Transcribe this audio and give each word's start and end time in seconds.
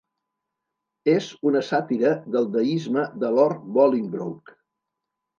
És 1.11 1.25
una 1.49 1.59
sàtira 1.67 2.13
del 2.35 2.47
deisme 2.55 3.03
de 3.25 3.29
Lord 3.35 3.67
Bolingbroke. 3.75 4.57